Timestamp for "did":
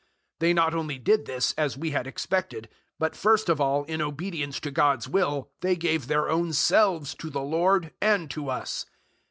0.97-1.25